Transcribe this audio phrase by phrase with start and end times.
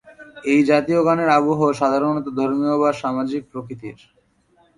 [0.45, 3.97] এই জাতীয় গানের আবহ সাধারণত ধর্মীয় বা সামাজিক প্রকৃতির।